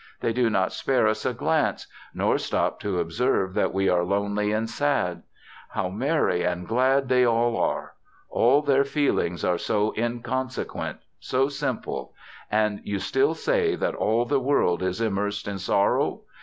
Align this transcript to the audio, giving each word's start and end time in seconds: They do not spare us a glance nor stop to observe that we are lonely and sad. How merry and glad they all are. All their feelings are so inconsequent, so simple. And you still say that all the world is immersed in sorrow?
They 0.21 0.33
do 0.33 0.49
not 0.49 0.73
spare 0.73 1.07
us 1.07 1.27
a 1.27 1.33
glance 1.35 1.85
nor 2.11 2.39
stop 2.39 2.79
to 2.79 2.99
observe 2.99 3.53
that 3.53 3.71
we 3.71 3.87
are 3.87 4.03
lonely 4.03 4.51
and 4.51 4.67
sad. 4.67 5.21
How 5.69 5.89
merry 5.89 6.41
and 6.43 6.67
glad 6.67 7.07
they 7.07 7.23
all 7.23 7.55
are. 7.55 7.93
All 8.27 8.63
their 8.63 8.83
feelings 8.83 9.43
are 9.45 9.59
so 9.59 9.93
inconsequent, 9.95 11.01
so 11.19 11.49
simple. 11.49 12.15
And 12.49 12.81
you 12.83 12.97
still 12.97 13.35
say 13.35 13.75
that 13.75 13.93
all 13.93 14.25
the 14.25 14.39
world 14.39 14.81
is 14.81 15.01
immersed 15.01 15.47
in 15.47 15.59
sorrow? 15.59 16.21